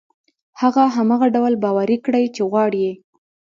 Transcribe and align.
هغه 0.61 0.83
هماغه 0.95 1.27
ډول 1.35 1.53
باوري 1.63 1.97
کړئ 2.05 2.25
چې 2.35 2.41
غواړي 2.49 2.79
يې. 2.87 2.93